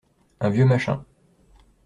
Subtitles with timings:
[0.39, 1.05] Un vieux machin.